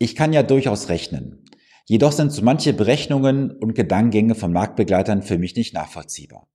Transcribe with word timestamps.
Ich 0.00 0.14
kann 0.14 0.32
ja 0.32 0.44
durchaus 0.44 0.88
rechnen. 0.88 1.44
Jedoch 1.84 2.12
sind 2.12 2.30
so 2.30 2.42
manche 2.42 2.72
Berechnungen 2.72 3.50
und 3.50 3.74
Gedankengänge 3.74 4.36
von 4.36 4.52
Marktbegleitern 4.52 5.22
für 5.22 5.38
mich 5.38 5.56
nicht 5.56 5.74
nachvollziehbar. 5.74 6.46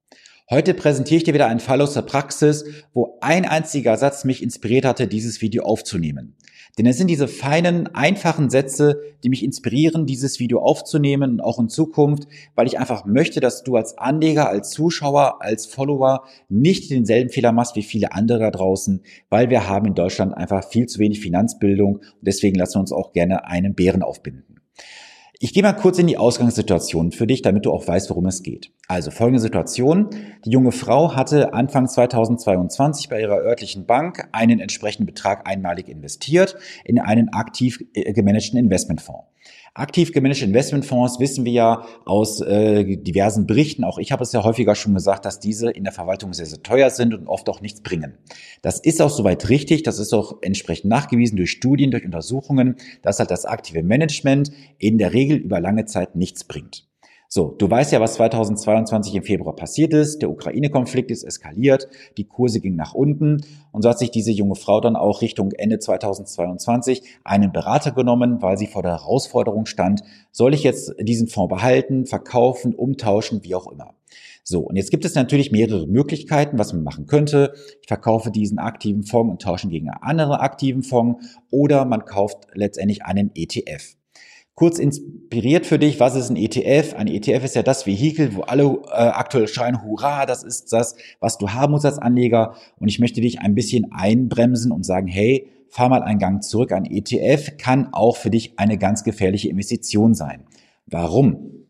Heute 0.50 0.74
präsentiere 0.74 1.18
ich 1.18 1.24
dir 1.24 1.34
wieder 1.34 1.48
einen 1.48 1.60
Fall 1.60 1.82
aus 1.82 1.94
der 1.94 2.04
Praxis, 2.04 2.64
wo 2.94 3.18
ein 3.22 3.46
einziger 3.46 3.98
Satz 3.98 4.24
mich 4.24 4.44
inspiriert 4.44 4.86
hatte, 4.86 5.08
dieses 5.08 5.42
Video 5.42 5.64
aufzunehmen. 5.64 6.38
Denn 6.78 6.88
es 6.88 6.98
sind 6.98 7.08
diese 7.08 7.28
feinen, 7.28 7.94
einfachen 7.94 8.50
Sätze, 8.50 9.00
die 9.24 9.30
mich 9.30 9.44
inspirieren, 9.44 10.08
dieses 10.08 10.40
Video 10.40 10.60
aufzunehmen 10.60 11.34
und 11.34 11.42
auch 11.42 11.60
in 11.60 11.70
Zukunft, 11.70 12.28
weil 12.56 12.66
ich 12.66 12.80
einfach 12.80 13.06
möchte, 13.06 13.40
dass 13.40 13.64
du 13.64 13.76
als 13.76 13.98
Anleger, 14.00 14.50
als 14.50 14.72
Zuschauer, 14.72 15.42
als 15.42 15.68
Follower 15.68 16.24
nicht 16.50 16.90
denselben 16.90 17.30
Fehler 17.30 17.52
machst 17.52 17.76
wie 17.76 17.84
viele 17.84 18.14
andere 18.14 18.40
da 18.40 18.52
draußen, 18.52 19.04
weil 19.30 19.52
wir 19.52 19.68
haben 19.68 19.86
in 19.88 19.94
Deutschland 19.94 20.36
einfach 20.36 20.68
viel 20.68 20.88
zu 20.88 21.00
wenig 21.00 21.20
Finanzbildung 21.20 21.98
und 21.98 22.04
deswegen 22.22 22.58
lassen 22.58 22.76
wir 22.76 22.82
uns 22.82 22.92
auch 22.92 23.14
gerne 23.14 23.46
einen 23.46 23.76
Bären 23.76 24.02
aufbinden. 24.02 24.60
Ich 25.44 25.52
gehe 25.52 25.62
mal 25.62 25.74
kurz 25.74 26.00
in 26.00 26.08
die 26.08 26.18
Ausgangssituation 26.18 27.12
für 27.12 27.28
dich, 27.28 27.42
damit 27.42 27.66
du 27.66 27.74
auch 27.74 27.86
weißt, 27.86 28.10
worum 28.10 28.28
es 28.28 28.44
geht. 28.44 28.72
Also 28.88 29.12
folgende 29.12 29.42
Situation. 29.42 30.10
Die 30.46 30.52
junge 30.52 30.72
Frau 30.72 31.18
hatte 31.18 31.54
Anfang 31.54 31.90
2022 31.90 33.10
bei 33.10 33.20
ihrer 33.20 33.40
örtlichen 33.42 33.86
Bank 33.86 34.30
einen 34.32 34.62
entsprechenden 34.62 35.06
Betrag 35.06 35.46
einmalig 35.46 35.90
investiert 35.90 36.56
in 36.86 36.98
einen 36.98 37.34
aktiv 37.34 37.84
äh, 37.94 38.14
gemanagten 38.14 38.58
Investmentfonds. 38.58 39.33
Aktiv 39.76 40.12
gemanagte 40.12 40.46
Investmentfonds 40.46 41.20
wissen 41.20 41.46
wir 41.46 41.52
ja 41.52 41.86
aus 42.06 42.42
äh, 42.42 42.98
diversen 42.98 43.48
Berichten, 43.48 43.84
auch 43.84 43.98
ich 43.98 44.12
habe 44.12 44.24
es 44.24 44.32
ja 44.32 44.44
häufiger 44.44 44.76
schon 44.76 44.94
gesagt, 44.94 45.26
dass 45.26 45.40
diese 45.40 45.72
in 45.72 45.84
der 45.84 45.94
Verwaltung 45.94 46.34
sehr, 46.34 46.46
sehr 46.46 46.62
teuer 46.62 46.92
sind 46.92 47.14
und 47.14 47.28
oft 47.28 47.50
auch 47.50 47.60
nichts 47.60 47.82
bringen. 47.82 48.18
Das 48.62 48.80
ist 48.80 49.02
auch 49.02 49.10
soweit 49.10 49.50
richtig, 49.50 49.82
das 49.82 49.98
ist 49.98 50.14
auch 50.14 50.38
entsprechend 50.42 50.90
nachgewiesen 50.90 51.38
durch 51.38 51.52
Studien, 51.52 51.90
durch 51.90 52.06
Untersuchungen, 52.06 52.76
dass 53.02 53.18
halt 53.18 53.32
das 53.32 53.46
aktive 53.46 53.82
Management 53.82 54.52
in 54.78 55.00
der 55.00 55.14
Regel 55.14 55.38
über 55.38 55.60
lange 55.60 55.86
Zeit 55.86 56.16
nichts 56.16 56.44
bringt. 56.44 56.88
So, 57.36 57.56
du 57.58 57.68
weißt 57.68 57.92
ja, 57.92 58.00
was 58.00 58.14
2022 58.14 59.16
im 59.16 59.24
Februar 59.24 59.56
passiert 59.56 59.92
ist. 59.92 60.22
Der 60.22 60.30
Ukraine-Konflikt 60.30 61.10
ist 61.10 61.24
eskaliert, 61.24 61.88
die 62.16 62.26
Kurse 62.26 62.60
gingen 62.60 62.76
nach 62.76 62.94
unten 62.94 63.44
und 63.72 63.82
so 63.82 63.90
hat 63.90 63.98
sich 63.98 64.12
diese 64.12 64.30
junge 64.30 64.54
Frau 64.54 64.80
dann 64.82 64.96
auch 64.96 65.24
Richtung 65.24 65.52
Ende 65.52 65.80
2022 65.80 67.02
einen 67.24 67.52
Berater 67.52 67.90
genommen, 67.90 68.44
weil 68.44 68.60
sie 68.60 68.68
vor 68.68 68.84
der 68.84 68.92
Herausforderung 68.92 69.66
stand, 69.66 70.04
soll 70.32 70.54
ich 70.54 70.62
jetzt 70.62 70.94
diesen 71.00 71.28
Fonds 71.28 71.52
behalten, 71.52 72.06
verkaufen, 72.06 72.76
umtauschen, 72.76 73.44
wie 73.44 73.56
auch 73.56 73.66
immer. 73.66 73.96
So, 74.44 74.60
und 74.60 74.76
jetzt 74.76 74.92
gibt 74.92 75.04
es 75.04 75.16
natürlich 75.16 75.52
mehrere 75.52 75.88
Möglichkeiten, 75.88 76.60
was 76.60 76.72
man 76.72 76.84
machen 76.84 77.08
könnte. 77.08 77.56
Ich 77.82 77.88
verkaufe 77.88 78.30
diesen 78.30 78.60
aktiven 78.60 79.02
Fonds 79.02 79.32
und 79.32 79.42
tausche 79.42 79.66
ihn 79.66 79.72
gegen 79.72 79.90
einen 79.90 80.04
anderen 80.04 80.34
aktiven 80.34 80.84
Fonds 80.84 81.40
oder 81.50 81.86
man 81.86 82.06
kauft 82.06 82.46
letztendlich 82.54 83.04
einen 83.04 83.32
ETF. 83.34 83.96
Kurz 84.56 84.78
inspiriert 84.78 85.66
für 85.66 85.80
dich, 85.80 86.00
was 86.00 86.16
ist 86.16 86.30
ein 86.30 86.36
ETF? 86.36 86.94
Ein 86.94 87.08
ETF 87.08 87.44
ist 87.44 87.56
ja 87.56 87.64
das 87.64 87.88
Vehikel, 87.88 88.36
wo 88.36 88.42
alle 88.42 88.64
äh, 88.64 88.92
aktuell 88.92 89.48
schreien, 89.48 89.84
hurra, 89.84 90.28
das 90.28 90.44
ist 90.44 90.72
das, 90.72 90.96
was 91.20 91.40
du 91.40 91.50
haben 91.50 91.72
musst 91.72 91.86
als 91.86 91.98
Anleger. 91.98 92.56
Und 92.80 92.88
ich 92.88 93.00
möchte 93.00 93.20
dich 93.20 93.40
ein 93.40 93.56
bisschen 93.56 93.92
einbremsen 93.92 94.72
und 94.72 94.86
sagen, 94.86 95.08
hey, 95.08 95.48
fahr 95.70 95.90
mal 95.90 96.04
einen 96.04 96.20
Gang 96.20 96.44
zurück. 96.44 96.72
Ein 96.72 96.86
ETF 96.86 97.58
kann 97.58 97.94
auch 97.94 98.16
für 98.16 98.30
dich 98.30 98.60
eine 98.60 98.78
ganz 98.78 99.04
gefährliche 99.04 99.50
Investition 99.50 100.14
sein. 100.14 100.46
Warum? 100.86 101.66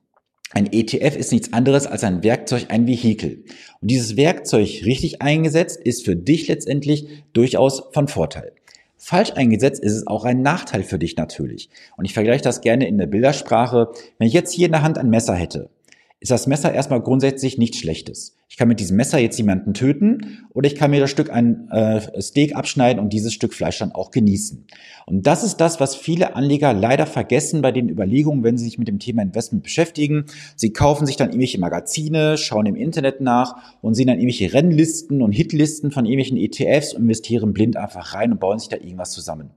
Ein 0.51 0.71
ETF 0.71 1.15
ist 1.15 1.31
nichts 1.31 1.53
anderes 1.53 1.87
als 1.87 2.03
ein 2.03 2.21
Werkzeug, 2.21 2.65
ein 2.67 2.85
Vehikel. 2.85 3.45
Und 3.81 3.89
dieses 3.89 4.17
Werkzeug 4.17 4.83
richtig 4.85 5.21
eingesetzt 5.21 5.79
ist 5.81 6.03
für 6.03 6.17
dich 6.17 6.49
letztendlich 6.49 7.07
durchaus 7.31 7.83
von 7.93 8.09
Vorteil. 8.09 8.51
Falsch 9.05 9.33
eingesetzt 9.35 9.83
ist 9.83 9.97
es 9.97 10.07
auch 10.07 10.23
ein 10.23 10.41
Nachteil 10.41 10.81
für 10.81 10.97
dich 10.97 11.17
natürlich. 11.17 11.69
Und 11.97 12.05
ich 12.05 12.13
vergleiche 12.13 12.41
das 12.41 12.61
gerne 12.61 12.87
in 12.87 12.97
der 12.97 13.05
Bildersprache. 13.05 13.91
Wenn 14.17 14.27
ich 14.27 14.33
jetzt 14.33 14.53
hier 14.53 14.67
in 14.67 14.71
der 14.71 14.81
Hand 14.81 14.97
ein 14.97 15.09
Messer 15.09 15.35
hätte 15.35 15.69
ist 16.23 16.31
das 16.31 16.47
Messer 16.47 16.73
erstmal 16.73 17.01
grundsätzlich 17.01 17.57
nichts 17.57 17.79
Schlechtes. 17.79 18.37
Ich 18.47 18.55
kann 18.55 18.69
mit 18.69 18.79
diesem 18.79 18.95
Messer 18.95 19.19
jetzt 19.19 19.37
jemanden 19.37 19.73
töten 19.73 20.45
oder 20.53 20.67
ich 20.67 20.75
kann 20.75 20.89
mir 20.89 21.01
das 21.01 21.09
Stück 21.09 21.29
ein 21.29 21.67
äh, 21.69 22.21
Steak 22.21 22.55
abschneiden 22.55 23.03
und 23.03 23.11
dieses 23.11 23.33
Stück 23.33 23.53
Fleisch 23.53 23.79
dann 23.79 23.91
auch 23.91 24.09
genießen. 24.09 24.65
Und 25.05 25.27
das 25.27 25.43
ist 25.43 25.57
das, 25.57 25.81
was 25.81 25.97
viele 25.97 26.37
Anleger 26.37 26.71
leider 26.71 27.07
vergessen 27.07 27.61
bei 27.61 27.73
den 27.73 27.89
Überlegungen, 27.89 28.41
wenn 28.41 28.57
sie 28.57 28.63
sich 28.63 28.77
mit 28.77 28.87
dem 28.87 28.99
Thema 28.99 29.21
Investment 29.21 29.63
beschäftigen. 29.63 30.27
Sie 30.55 30.71
kaufen 30.71 31.05
sich 31.05 31.17
dann 31.17 31.27
irgendwelche 31.27 31.59
Magazine, 31.59 32.37
schauen 32.37 32.67
im 32.67 32.77
Internet 32.77 33.19
nach 33.19 33.57
und 33.81 33.93
sehen 33.93 34.07
dann 34.07 34.17
irgendwelche 34.17 34.53
Rennlisten 34.53 35.21
und 35.21 35.33
Hitlisten 35.33 35.91
von 35.91 36.05
irgendwelchen 36.05 36.37
ETFs 36.37 36.93
und 36.93 37.01
investieren 37.01 37.51
blind 37.51 37.75
einfach 37.75 38.13
rein 38.13 38.31
und 38.31 38.39
bauen 38.39 38.59
sich 38.59 38.69
da 38.69 38.77
irgendwas 38.77 39.11
zusammen. 39.11 39.49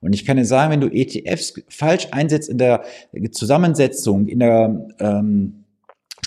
Und 0.00 0.14
ich 0.14 0.24
kann 0.24 0.38
dir 0.38 0.46
sagen, 0.46 0.72
wenn 0.72 0.80
du 0.80 0.88
ETFs 0.88 1.60
falsch 1.68 2.08
einsetzt 2.12 2.48
in 2.48 2.56
der 2.56 2.82
Zusammensetzung, 3.30 4.26
in 4.26 4.38
der 4.38 4.86
ähm, 5.00 5.63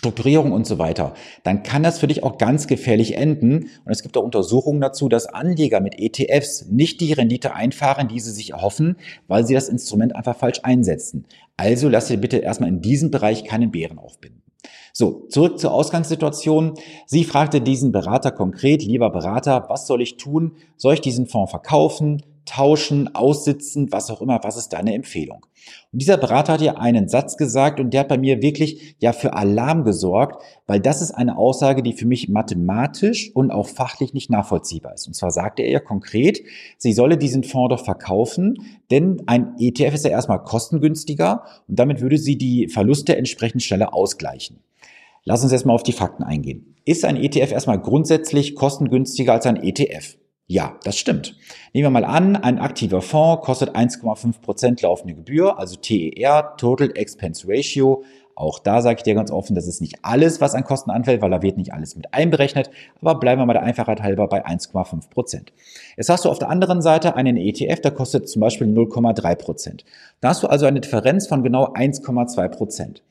Strukturierung 0.07 0.53
und 0.53 0.65
so 0.65 0.79
weiter, 0.79 1.13
dann 1.43 1.63
kann 1.63 1.83
das 1.83 1.99
für 1.99 2.07
dich 2.07 2.23
auch 2.23 2.37
ganz 2.37 2.67
gefährlich 2.67 3.17
enden. 3.17 3.69
Und 3.83 3.91
es 3.91 4.03
gibt 4.03 4.15
auch 4.17 4.23
Untersuchungen 4.23 4.79
dazu, 4.79 5.09
dass 5.09 5.27
Anleger 5.27 5.81
mit 5.81 5.99
ETFs 5.99 6.67
nicht 6.69 7.01
die 7.01 7.13
Rendite 7.13 7.53
einfahren, 7.53 8.07
die 8.07 8.19
sie 8.19 8.31
sich 8.31 8.51
erhoffen, 8.51 8.95
weil 9.27 9.45
sie 9.45 9.53
das 9.53 9.69
Instrument 9.69 10.15
einfach 10.15 10.37
falsch 10.37 10.61
einsetzen. 10.63 11.25
Also 11.57 11.89
lass 11.89 12.07
dir 12.07 12.17
bitte 12.17 12.37
erstmal 12.37 12.69
in 12.69 12.81
diesem 12.81 13.11
Bereich 13.11 13.43
keinen 13.43 13.71
Bären 13.71 13.99
aufbinden. 13.99 14.41
So, 14.93 15.27
zurück 15.29 15.59
zur 15.59 15.73
Ausgangssituation. 15.73 16.73
Sie 17.05 17.23
fragte 17.23 17.61
diesen 17.61 17.91
Berater 17.91 18.31
konkret, 18.31 18.81
lieber 18.81 19.09
Berater, 19.09 19.65
was 19.67 19.85
soll 19.85 20.01
ich 20.01 20.17
tun? 20.17 20.53
Soll 20.75 20.95
ich 20.95 21.01
diesen 21.01 21.27
Fonds 21.27 21.51
verkaufen? 21.51 22.23
Tauschen, 22.47 23.13
aussitzen, 23.13 23.91
was 23.91 24.09
auch 24.09 24.21
immer, 24.21 24.39
was 24.43 24.57
ist 24.57 24.69
deine 24.69 24.95
Empfehlung? 24.95 25.45
Und 25.91 26.01
dieser 26.01 26.17
Berater 26.17 26.53
hat 26.53 26.61
ja 26.61 26.77
einen 26.77 27.07
Satz 27.07 27.37
gesagt 27.37 27.79
und 27.79 27.91
der 27.91 28.01
hat 28.01 28.07
bei 28.07 28.17
mir 28.17 28.41
wirklich 28.41 28.95
ja 28.99 29.11
für 29.11 29.33
Alarm 29.33 29.83
gesorgt, 29.83 30.41
weil 30.65 30.79
das 30.79 31.01
ist 31.01 31.11
eine 31.11 31.37
Aussage, 31.37 31.83
die 31.83 31.93
für 31.93 32.05
mich 32.05 32.29
mathematisch 32.29 33.31
und 33.35 33.51
auch 33.51 33.67
fachlich 33.67 34.13
nicht 34.13 34.29
nachvollziehbar 34.29 34.93
ist. 34.93 35.07
Und 35.07 35.13
zwar 35.13 35.31
sagte 35.31 35.61
er 35.63 35.71
ja 35.71 35.79
konkret, 35.79 36.41
sie 36.77 36.93
solle 36.93 37.17
diesen 37.17 37.43
Fonds 37.43 37.75
doch 37.75 37.83
verkaufen, 37.83 38.79
denn 38.91 39.23
ein 39.27 39.55
ETF 39.59 39.93
ist 39.93 40.05
ja 40.05 40.11
erstmal 40.11 40.43
kostengünstiger 40.43 41.43
und 41.67 41.77
damit 41.77 42.01
würde 42.01 42.17
sie 42.17 42.37
die 42.37 42.67
Verluste 42.69 43.17
entsprechend 43.17 43.63
schneller 43.63 43.93
ausgleichen. 43.93 44.59
Lass 45.23 45.43
uns 45.43 45.51
erstmal 45.51 45.75
auf 45.75 45.83
die 45.83 45.91
Fakten 45.91 46.23
eingehen. 46.23 46.75
Ist 46.85 47.03
ein 47.03 47.17
ETF 47.17 47.51
erstmal 47.51 47.81
grundsätzlich 47.81 48.55
kostengünstiger 48.55 49.33
als 49.33 49.45
ein 49.45 49.57
ETF? 49.57 50.17
Ja, 50.49 50.77
das 50.85 50.97
stimmt. 50.97 51.35
Nehmen 51.73 51.87
wir 51.87 51.89
mal 51.89 52.05
an, 52.05 52.37
ein 52.37 52.57
aktiver 52.59 53.01
Fonds 53.01 53.43
kostet 53.43 53.75
1,5% 53.75 54.81
laufende 54.81 55.13
Gebühr, 55.13 55.59
also 55.59 55.75
TER, 55.75 56.55
Total 56.55 56.89
Expense 56.95 57.45
Ratio. 57.49 58.03
Auch 58.33 58.59
da 58.59 58.81
sage 58.81 58.97
ich 58.99 59.03
dir 59.03 59.13
ganz 59.13 59.29
offen, 59.29 59.55
das 59.55 59.67
ist 59.67 59.81
nicht 59.81 59.97
alles, 60.03 60.39
was 60.39 60.55
an 60.55 60.63
Kosten 60.63 60.89
anfällt, 60.89 61.21
weil 61.21 61.31
da 61.31 61.41
wird 61.41 61.57
nicht 61.57 61.73
alles 61.73 61.97
mit 61.97 62.13
einberechnet. 62.13 62.69
Aber 63.01 63.19
bleiben 63.19 63.41
wir 63.41 63.45
mal 63.45 63.53
der 63.53 63.63
Einfachheit 63.63 64.01
halber 64.01 64.27
bei 64.27 64.45
1,5%. 64.45 65.47
Jetzt 65.97 66.09
hast 66.09 66.23
du 66.23 66.29
auf 66.29 66.39
der 66.39 66.49
anderen 66.49 66.81
Seite 66.81 67.15
einen 67.15 67.35
ETF, 67.35 67.81
der 67.81 67.91
kostet 67.91 68.29
zum 68.29 68.39
Beispiel 68.39 68.67
0,3%. 68.67 69.83
Da 70.21 70.29
hast 70.29 70.43
du 70.43 70.47
also 70.47 70.65
eine 70.65 70.79
Differenz 70.79 71.27
von 71.27 71.43
genau 71.43 71.73
1,2%. 71.73 73.01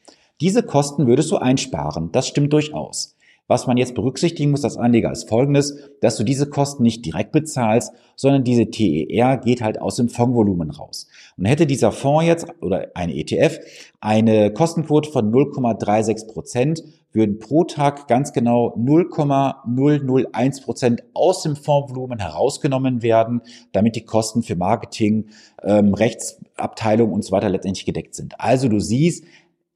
Diese 0.41 0.63
Kosten 0.63 1.07
würdest 1.07 1.31
du 1.31 1.37
einsparen. 1.37 2.13
Das 2.13 2.29
stimmt 2.29 2.53
durchaus. 2.53 3.16
Was 3.49 3.69
man 3.69 3.77
jetzt 3.77 3.95
berücksichtigen 3.95 4.51
muss 4.51 4.65
als 4.65 4.77
Anleger 4.77 5.13
ist 5.13 5.29
folgendes, 5.29 5.77
dass 6.01 6.17
du 6.17 6.25
diese 6.25 6.51
Kosten 6.51 6.83
nicht 6.83 7.05
direkt 7.05 7.31
bezahlst, 7.31 7.93
sondern 8.17 8.43
diese 8.43 8.71
TER 8.71 9.37
geht 9.37 9.63
halt 9.63 9.81
aus 9.81 9.97
dem 9.97 10.09
Fondsvolumen 10.09 10.71
raus. 10.71 11.07
Und 11.37 11.45
hätte 11.45 11.67
dieser 11.67 11.93
Fonds 11.93 12.27
jetzt 12.27 12.47
oder 12.61 12.89
ein 12.95 13.11
ETF 13.11 13.61
eine 14.01 14.53
Kostenquote 14.53 15.11
von 15.11 15.33
0,36 15.33 16.27
Prozent, 16.27 16.83
würden 17.13 17.39
pro 17.39 17.65
Tag 17.65 18.09
ganz 18.09 18.33
genau 18.33 18.75
0,001 18.77 20.61
Prozent 20.63 21.03
aus 21.15 21.43
dem 21.43 21.57
Fondsvolumen 21.57 22.19
herausgenommen 22.19 23.03
werden, 23.03 23.43
damit 23.73 23.97
die 23.97 24.05
Kosten 24.05 24.43
für 24.43 24.57
Marketing, 24.57 25.29
ähm, 25.63 25.95
Rechtsabteilung 25.95 27.13
und 27.13 27.25
so 27.25 27.33
weiter 27.33 27.49
letztendlich 27.49 27.87
gedeckt 27.87 28.15
sind. 28.15 28.39
Also 28.41 28.69
du 28.69 28.81
siehst, 28.81 29.25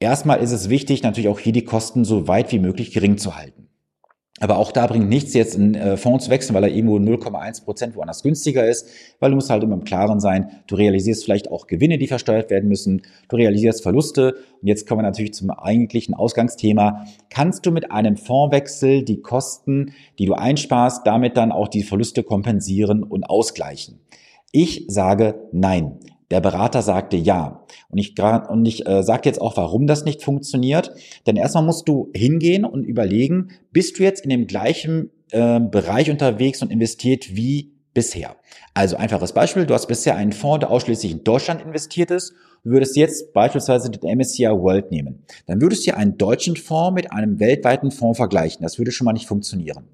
Erstmal 0.01 0.41
ist 0.41 0.51
es 0.51 0.67
wichtig, 0.67 1.03
natürlich 1.03 1.29
auch 1.29 1.37
hier 1.37 1.53
die 1.53 1.63
Kosten 1.63 2.05
so 2.05 2.27
weit 2.27 2.51
wie 2.51 2.57
möglich 2.57 2.91
gering 2.91 3.19
zu 3.19 3.35
halten. 3.37 3.60
Aber 4.41 4.57
auch 4.57 4.71
da 4.71 4.87
bringt 4.87 5.07
nichts, 5.07 5.35
jetzt 5.35 5.55
einen 5.55 5.75
äh, 5.75 5.97
Fonds 5.97 6.25
zu 6.25 6.31
wechseln, 6.31 6.55
weil 6.55 6.63
er 6.63 6.71
irgendwo 6.71 6.97
0,1 6.97 7.63
Prozent 7.63 7.95
woanders 7.95 8.23
günstiger 8.23 8.67
ist, 8.67 8.87
weil 9.19 9.29
du 9.29 9.35
musst 9.35 9.51
halt 9.51 9.61
immer 9.61 9.75
im 9.75 9.83
Klaren 9.83 10.19
sein, 10.19 10.49
du 10.65 10.75
realisierst 10.75 11.23
vielleicht 11.23 11.51
auch 11.51 11.67
Gewinne, 11.67 11.99
die 11.99 12.07
versteuert 12.07 12.49
werden 12.49 12.67
müssen, 12.67 13.03
du 13.29 13.35
realisierst 13.35 13.83
Verluste. 13.83 14.35
Und 14.61 14.67
jetzt 14.67 14.87
kommen 14.87 14.99
wir 14.99 15.03
natürlich 15.03 15.35
zum 15.35 15.51
eigentlichen 15.51 16.15
Ausgangsthema. 16.15 17.05
Kannst 17.29 17.67
du 17.67 17.71
mit 17.71 17.91
einem 17.91 18.17
Fondswechsel 18.17 19.03
die 19.03 19.21
Kosten, 19.21 19.93
die 20.17 20.25
du 20.25 20.33
einsparst, 20.33 21.05
damit 21.05 21.37
dann 21.37 21.51
auch 21.51 21.67
die 21.67 21.83
Verluste 21.83 22.23
kompensieren 22.23 23.03
und 23.03 23.25
ausgleichen? 23.25 23.99
Ich 24.51 24.85
sage 24.87 25.35
nein. 25.51 25.99
Der 26.31 26.41
Berater 26.41 26.81
sagte 26.81 27.17
ja. 27.17 27.65
Und 27.89 27.97
ich, 27.97 28.15
und 28.19 28.65
ich 28.65 28.87
äh, 28.87 29.03
sage 29.03 29.23
jetzt 29.25 29.41
auch, 29.41 29.57
warum 29.57 29.85
das 29.85 30.05
nicht 30.05 30.23
funktioniert. 30.23 30.91
Denn 31.27 31.35
erstmal 31.35 31.63
musst 31.63 31.87
du 31.87 32.09
hingehen 32.13 32.65
und 32.65 32.83
überlegen, 32.83 33.49
bist 33.71 33.99
du 33.99 34.03
jetzt 34.03 34.23
in 34.23 34.29
dem 34.29 34.47
gleichen 34.47 35.11
äh, 35.31 35.59
Bereich 35.59 36.09
unterwegs 36.09 36.61
und 36.61 36.71
investiert 36.71 37.35
wie 37.35 37.73
bisher. 37.93 38.37
Also 38.73 38.95
einfaches 38.95 39.33
Beispiel, 39.33 39.65
du 39.65 39.73
hast 39.73 39.87
bisher 39.87 40.15
einen 40.15 40.31
Fonds, 40.31 40.61
der 40.61 40.71
ausschließlich 40.71 41.11
in 41.11 41.23
Deutschland 41.23 41.61
investiert 41.61 42.09
ist 42.09 42.33
Du 42.63 42.69
würdest 42.69 42.95
jetzt 42.95 43.33
beispielsweise 43.33 43.89
den 43.89 44.17
MSCI 44.17 44.45
World 44.45 44.91
nehmen. 44.91 45.23
Dann 45.47 45.61
würdest 45.61 45.87
du 45.87 45.97
einen 45.97 46.17
deutschen 46.17 46.55
Fonds 46.55 46.93
mit 46.93 47.11
einem 47.11 47.39
weltweiten 47.39 47.89
Fonds 47.89 48.17
vergleichen. 48.17 48.61
Das 48.61 48.77
würde 48.77 48.91
schon 48.91 49.05
mal 49.05 49.13
nicht 49.13 49.27
funktionieren. 49.27 49.85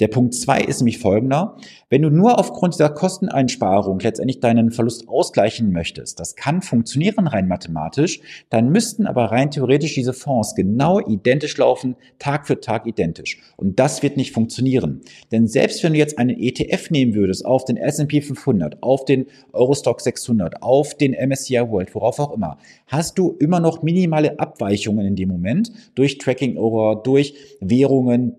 Der 0.00 0.08
Punkt 0.08 0.34
zwei 0.34 0.60
ist 0.60 0.80
nämlich 0.80 0.98
folgender. 0.98 1.56
Wenn 1.88 2.02
du 2.02 2.10
nur 2.10 2.38
aufgrund 2.38 2.74
dieser 2.74 2.90
Kosteneinsparung 2.90 4.00
letztendlich 4.00 4.40
deinen 4.40 4.72
Verlust 4.72 5.08
ausgleichen 5.08 5.70
möchtest, 5.72 6.18
das 6.18 6.34
kann 6.34 6.60
funktionieren 6.60 7.28
rein 7.28 7.46
mathematisch, 7.46 8.20
dann 8.50 8.70
müssten 8.70 9.06
aber 9.06 9.26
rein 9.26 9.50
theoretisch 9.50 9.94
diese 9.94 10.12
Fonds 10.12 10.54
genau 10.54 11.00
identisch 11.00 11.56
laufen, 11.56 11.96
Tag 12.18 12.46
für 12.46 12.60
Tag 12.60 12.86
identisch. 12.86 13.40
Und 13.56 13.78
das 13.78 14.02
wird 14.02 14.16
nicht 14.16 14.32
funktionieren. 14.32 15.02
Denn 15.30 15.46
selbst 15.46 15.82
wenn 15.84 15.92
du 15.92 15.98
jetzt 15.98 16.18
einen 16.18 16.36
ETF 16.38 16.90
nehmen 16.90 17.14
würdest 17.14 17.46
auf 17.46 17.64
den 17.64 17.76
S&P 17.76 18.20
500, 18.20 18.82
auf 18.82 19.04
den 19.04 19.26
Eurostock 19.52 20.00
600, 20.00 20.62
auf 20.62 20.96
den 20.96 21.12
MSCI 21.12 21.70
World, 21.70 21.94
worauf 21.94 22.08
worauf 22.08 22.18
auch 22.18 22.34
immer, 22.34 22.58
hast 22.86 23.18
du 23.18 23.36
immer 23.38 23.60
noch 23.60 23.82
minimale 23.82 24.38
Abweichungen 24.38 25.06
in 25.06 25.16
dem 25.16 25.28
Moment 25.28 25.72
durch 25.94 26.18
Tracking 26.18 26.56
Error, 26.56 27.02
durch 27.02 27.34
Währungen, 27.60 28.36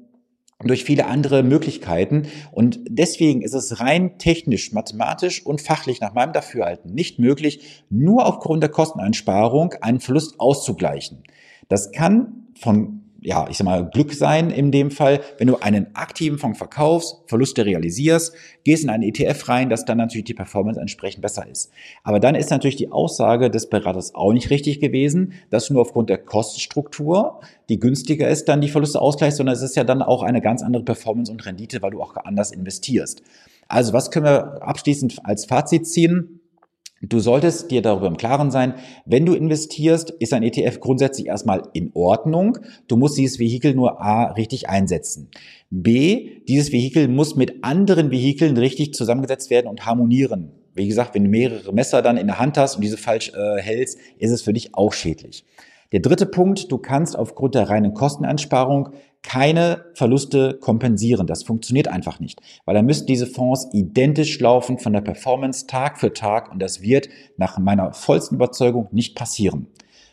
durch 0.63 0.83
viele 0.83 1.05
andere 1.05 1.41
Möglichkeiten. 1.41 2.27
Und 2.51 2.79
deswegen 2.89 3.41
ist 3.41 3.53
es 3.53 3.79
rein 3.79 4.17
technisch, 4.17 4.73
mathematisch 4.73 5.45
und 5.45 5.61
fachlich 5.61 6.01
nach 6.01 6.13
meinem 6.13 6.33
Dafürhalten 6.33 6.93
nicht 6.93 7.17
möglich, 7.17 7.83
nur 7.89 8.25
aufgrund 8.25 8.61
der 8.61 8.69
Kosteneinsparung 8.69 9.73
einen 9.81 10.01
Verlust 10.01 10.39
auszugleichen. 10.39 11.23
Das 11.69 11.91
kann 11.91 12.47
von 12.59 13.08
ja, 13.21 13.47
ich 13.49 13.57
sag 13.57 13.65
mal, 13.65 13.89
Glück 13.89 14.13
sein 14.13 14.49
in 14.49 14.71
dem 14.71 14.91
Fall, 14.91 15.21
wenn 15.37 15.47
du 15.47 15.57
einen 15.57 15.95
aktiven 15.95 16.37
Fonds 16.37 16.57
verkaufst, 16.57 17.21
Verluste 17.27 17.65
realisierst, 17.65 18.33
gehst 18.63 18.83
in 18.83 18.89
einen 18.89 19.03
ETF 19.03 19.49
rein, 19.49 19.69
dass 19.69 19.85
dann 19.85 19.97
natürlich 19.97 20.25
die 20.25 20.33
Performance 20.33 20.79
entsprechend 20.79 21.21
besser 21.21 21.47
ist. 21.47 21.71
Aber 22.03 22.19
dann 22.19 22.35
ist 22.35 22.49
natürlich 22.49 22.75
die 22.75 22.91
Aussage 22.91 23.49
des 23.49 23.69
Beraters 23.69 24.15
auch 24.15 24.33
nicht 24.33 24.49
richtig 24.49 24.79
gewesen, 24.79 25.33
dass 25.49 25.69
nur 25.69 25.81
aufgrund 25.81 26.09
der 26.09 26.17
Kostenstruktur, 26.17 27.41
die 27.69 27.79
günstiger 27.79 28.29
ist, 28.29 28.45
dann 28.45 28.61
die 28.61 28.69
Verluste 28.69 29.01
ausgleichst, 29.01 29.37
sondern 29.37 29.55
es 29.55 29.61
ist 29.61 29.75
ja 29.75 29.83
dann 29.83 30.01
auch 30.01 30.23
eine 30.23 30.41
ganz 30.41 30.63
andere 30.63 30.83
Performance 30.83 31.31
und 31.31 31.45
Rendite, 31.45 31.81
weil 31.81 31.91
du 31.91 32.01
auch 32.01 32.15
anders 32.15 32.51
investierst. 32.51 33.21
Also 33.67 33.93
was 33.93 34.11
können 34.11 34.25
wir 34.25 34.63
abschließend 34.63 35.25
als 35.25 35.45
Fazit 35.45 35.87
ziehen? 35.87 36.38
Du 37.01 37.19
solltest 37.19 37.71
dir 37.71 37.81
darüber 37.81 38.07
im 38.07 38.17
Klaren 38.17 38.51
sein, 38.51 38.73
wenn 39.05 39.25
du 39.25 39.33
investierst, 39.33 40.09
ist 40.09 40.33
ein 40.33 40.43
ETF 40.43 40.81
grundsätzlich 40.81 41.27
erstmal 41.27 41.63
in 41.73 41.91
Ordnung. 41.93 42.57
Du 42.87 42.97
musst 42.97 43.17
dieses 43.17 43.39
Vehikel 43.39 43.73
nur 43.73 44.01
A 44.01 44.31
richtig 44.33 44.67
einsetzen. 44.67 45.29
B, 45.69 46.41
dieses 46.47 46.71
Vehikel 46.73 47.07
muss 47.07 47.35
mit 47.35 47.63
anderen 47.63 48.11
Vehikeln 48.11 48.57
richtig 48.57 48.93
zusammengesetzt 48.93 49.49
werden 49.49 49.67
und 49.67 49.85
harmonieren. 49.85 50.51
Wie 50.73 50.87
gesagt, 50.87 51.15
wenn 51.15 51.23
du 51.23 51.29
mehrere 51.29 51.73
Messer 51.73 52.01
dann 52.01 52.17
in 52.17 52.27
der 52.27 52.39
Hand 52.39 52.57
hast 52.57 52.75
und 52.75 52.83
diese 52.83 52.97
falsch 52.97 53.31
äh, 53.33 53.61
hältst, 53.61 53.97
ist 54.17 54.31
es 54.31 54.41
für 54.41 54.53
dich 54.53 54.75
auch 54.75 54.93
schädlich. 54.93 55.45
Der 55.91 56.01
dritte 56.01 56.27
Punkt, 56.27 56.71
du 56.71 56.77
kannst 56.77 57.17
aufgrund 57.17 57.55
der 57.55 57.67
reinen 57.67 57.95
Kosteneinsparung 57.95 58.89
keine 59.23 59.85
Verluste 59.95 60.59
kompensieren. 60.61 61.25
Das 61.25 61.41
funktioniert 61.41 61.87
einfach 61.87 62.19
nicht, 62.19 62.41
weil 62.65 62.75
da 62.75 62.83
müssen 62.83 63.07
diese 63.07 63.25
Fonds 63.25 63.67
identisch 63.73 64.39
laufen 64.39 64.77
von 64.77 64.93
der 64.93 65.01
Performance 65.01 65.65
Tag 65.65 65.99
für 65.99 66.13
Tag 66.13 66.51
und 66.51 66.61
das 66.61 66.83
wird 66.83 67.09
nach 67.37 67.57
meiner 67.57 67.91
vollsten 67.93 68.35
Überzeugung 68.35 68.87
nicht 68.91 69.15
passieren. 69.15 69.67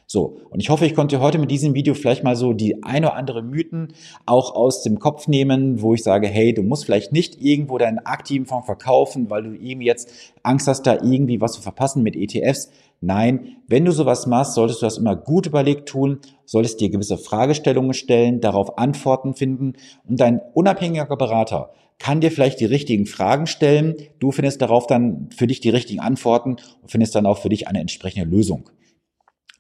So, 0.09 0.39
und 0.51 0.61
ich 0.61 0.71
hoffe, 0.71 0.87
ich 0.87 0.95
konnte 0.95 1.19
heute 1.19 1.39
mit 1.39 1.51
diesem 1.51 1.75
Video 1.75 1.93
vielleicht 1.93 2.23
mal 2.23 2.37
so 2.37 2.53
die 2.53 2.85
ein 2.85 3.05
oder 3.05 3.15
andere 3.15 3.43
Mythen 3.43 3.93
auch 4.25 4.55
aus 4.55 4.85
dem 4.85 5.01
Kopf 5.01 5.27
nehmen, 5.27 5.83
wo 5.83 5.95
ich 5.95 6.05
sage, 6.05 6.29
hey, 6.29 6.55
du 6.55 6.63
musst 6.63 6.85
vielleicht 6.85 7.13
nicht 7.13 7.43
irgendwo 7.43 7.77
deinen 7.77 7.99
aktiven 7.99 8.47
Fonds 8.47 8.67
verkaufen, 8.67 9.31
weil 9.31 9.43
du 9.43 9.51
irgendwie 9.55 9.87
jetzt 9.87 10.09
Angst 10.45 10.69
hast, 10.69 10.83
da 10.83 10.95
irgendwie 10.95 11.41
was 11.41 11.55
zu 11.55 11.61
verpassen 11.61 12.05
mit 12.05 12.15
ETFs. 12.15 12.71
Nein, 13.01 13.57
wenn 13.67 13.85
du 13.85 13.91
sowas 13.91 14.29
machst, 14.29 14.55
solltest 14.55 14.81
du 14.81 14.87
das 14.87 14.97
immer 14.97 15.17
gut 15.17 15.47
überlegt 15.47 15.89
tun, 15.89 16.21
solltest 16.45 16.81
dir 16.81 16.89
gewisse 16.89 17.19
Fragestellungen 17.19 17.93
stellen, 17.93 18.41
darauf 18.41 18.79
Antworten 18.79 19.35
finden 19.35 19.73
und 20.09 20.21
dein 20.21 20.41
unabhängiger 20.55 21.17
Berater 21.17 21.73
kann 21.99 22.21
dir 22.21 22.31
vielleicht 22.31 22.61
die 22.61 22.67
richtigen 22.67 23.07
Fragen 23.07 23.47
stellen. 23.47 23.97
Du 24.21 24.31
findest 24.31 24.63
darauf 24.63 24.87
dann 24.87 25.31
für 25.35 25.47
dich 25.47 25.61
die 25.61 25.71
richtigen 25.71 26.01
Antworten 26.01 26.51
und 26.83 26.91
findest 26.91 27.15
dann 27.17 27.27
auch 27.27 27.39
für 27.39 27.49
dich 27.49 27.67
eine 27.67 27.81
entsprechende 27.81 28.29
Lösung. 28.29 28.71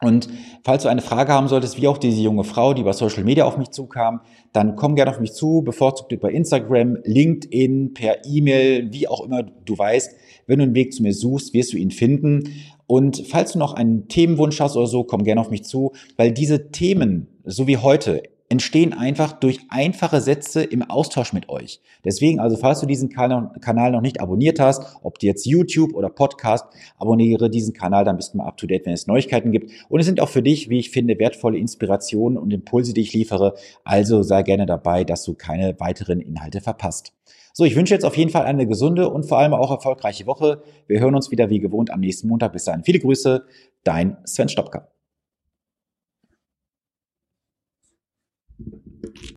Und 0.02 0.28
falls 0.62 0.82
du 0.82 0.90
eine 0.90 1.00
Frage 1.00 1.32
haben 1.32 1.48
solltest, 1.48 1.80
wie 1.80 1.88
auch 1.88 1.96
diese 1.96 2.20
junge 2.20 2.44
Frau, 2.44 2.74
die 2.74 2.82
über 2.82 2.92
Social 2.92 3.24
Media 3.24 3.46
auf 3.46 3.56
mich 3.56 3.70
zukam, 3.70 4.20
dann 4.52 4.76
komm 4.76 4.94
gerne 4.94 5.10
auf 5.10 5.20
mich 5.20 5.32
zu, 5.32 5.62
bevorzugt 5.62 6.12
über 6.12 6.30
Instagram, 6.30 6.98
LinkedIn, 7.04 7.94
per 7.94 8.24
E-Mail, 8.26 8.92
wie 8.92 9.08
auch 9.08 9.24
immer 9.24 9.42
du 9.42 9.78
weißt. 9.78 10.14
Wenn 10.46 10.58
du 10.58 10.64
einen 10.64 10.74
Weg 10.74 10.92
zu 10.92 11.02
mir 11.02 11.14
suchst, 11.14 11.54
wirst 11.54 11.72
du 11.72 11.78
ihn 11.78 11.90
finden. 11.90 12.52
Und 12.86 13.24
falls 13.26 13.52
du 13.52 13.58
noch 13.58 13.72
einen 13.72 14.06
Themenwunsch 14.08 14.60
hast 14.60 14.76
oder 14.76 14.86
so, 14.86 15.02
komm 15.04 15.24
gerne 15.24 15.40
auf 15.40 15.50
mich 15.50 15.64
zu, 15.64 15.92
weil 16.16 16.30
diese 16.30 16.70
Themen, 16.70 17.28
so 17.44 17.66
wie 17.66 17.78
heute, 17.78 18.22
entstehen 18.48 18.92
einfach 18.92 19.32
durch 19.32 19.60
einfache 19.70 20.20
Sätze 20.20 20.62
im 20.62 20.82
Austausch 20.82 21.32
mit 21.32 21.48
euch. 21.48 21.80
Deswegen 22.04 22.38
also, 22.38 22.56
falls 22.56 22.80
du 22.80 22.86
diesen 22.86 23.08
Kanal 23.08 23.90
noch 23.90 24.00
nicht 24.00 24.20
abonniert 24.20 24.60
hast, 24.60 24.96
ob 25.02 25.22
jetzt 25.22 25.46
YouTube 25.46 25.94
oder 25.94 26.08
Podcast, 26.08 26.66
abonniere 26.98 27.50
diesen 27.50 27.74
Kanal, 27.74 28.04
dann 28.04 28.16
bist 28.16 28.34
du 28.34 28.38
mal 28.38 28.46
up 28.46 28.56
to 28.56 28.66
date, 28.66 28.86
wenn 28.86 28.92
es 28.92 29.06
Neuigkeiten 29.06 29.52
gibt. 29.52 29.70
Und 29.88 30.00
es 30.00 30.06
sind 30.06 30.20
auch 30.20 30.28
für 30.28 30.42
dich, 30.42 30.70
wie 30.70 30.78
ich 30.78 30.90
finde, 30.90 31.18
wertvolle 31.18 31.58
Inspirationen 31.58 32.38
und 32.38 32.52
Impulse, 32.52 32.94
die 32.94 33.00
ich 33.00 33.12
liefere. 33.12 33.54
Also 33.84 34.22
sei 34.22 34.42
gerne 34.42 34.66
dabei, 34.66 35.04
dass 35.04 35.24
du 35.24 35.34
keine 35.34 35.78
weiteren 35.80 36.20
Inhalte 36.20 36.60
verpasst. 36.60 37.12
So, 37.52 37.64
ich 37.64 37.74
wünsche 37.74 37.94
jetzt 37.94 38.04
auf 38.04 38.16
jeden 38.16 38.30
Fall 38.30 38.44
eine 38.44 38.66
gesunde 38.66 39.08
und 39.08 39.24
vor 39.24 39.38
allem 39.38 39.54
auch 39.54 39.70
erfolgreiche 39.70 40.26
Woche. 40.26 40.62
Wir 40.86 41.00
hören 41.00 41.14
uns 41.14 41.30
wieder 41.30 41.48
wie 41.48 41.58
gewohnt 41.58 41.90
am 41.90 42.00
nächsten 42.00 42.28
Montag. 42.28 42.52
Bis 42.52 42.64
dahin. 42.64 42.84
Viele 42.84 43.00
Grüße, 43.00 43.44
dein 43.82 44.18
Sven 44.24 44.50
Stopka. 44.50 44.95